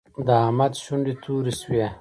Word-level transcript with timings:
د 0.25 0.29
احمد 0.43 0.73
شونډې 0.83 1.13
تورې 1.23 1.53
شوې. 1.61 1.85